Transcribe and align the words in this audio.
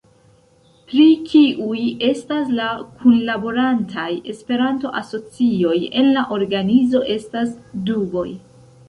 Pri 0.91 1.03
kiuj 1.31 1.81
estas 2.07 2.47
la 2.59 2.69
kunlaborantaj 3.03 4.07
Esperanto-asocioj 4.33 5.77
en 6.01 6.11
la 6.17 6.25
organizo 6.39 7.03
estas 7.19 7.53
duboj. 7.93 8.27